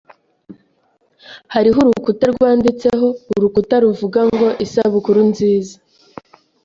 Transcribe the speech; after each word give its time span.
Hariho 1.53 1.77
urukuta 1.83 2.25
rwanditseho 2.33 3.07
urukuta 3.35 3.75
ruvuga 3.83 4.21
ngo 4.31 4.47
"Isabukuru 4.65 5.19
nziza." 5.31 5.75